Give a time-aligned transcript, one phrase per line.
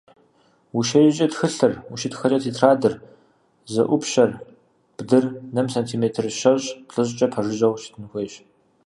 [0.77, 2.93] УщеджэкӀэ тхылъыр, ущытхэкӀэ тетрадыр,
[3.73, 4.31] зэӀупщэр,
[4.97, 8.33] бдыр нэм сантиметр щэщӀ—плӀыщӀкӀэ пэжыжьэу щытын хуейщ.